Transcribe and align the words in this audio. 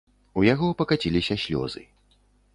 У 0.39 0.45
яго 0.53 0.69
пакаціліся 0.79 1.39
слёзы. 1.45 1.87